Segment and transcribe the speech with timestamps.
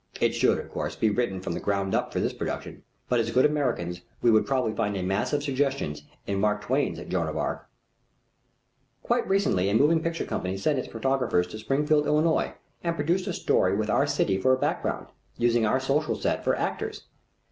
[0.19, 3.29] It should, of course, be written from the ground up for this production, but as
[3.29, 7.37] good Americans we would probably find a mass of suggestions in Mark Twain's Joan of
[7.37, 7.69] Arc.
[9.03, 13.31] Quite recently a moving picture company sent its photographers to Springfield, Illinois, and produced a
[13.33, 15.05] story with our city for a background,
[15.37, 17.03] using our social set for actors.